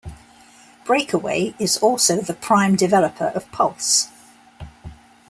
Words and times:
BreakAway 0.83 1.53
is 1.59 1.77
also 1.77 2.21
the 2.21 2.33
prime 2.33 2.75
developer 2.75 3.27
of 3.35 3.51
Pulse!! 3.51 4.07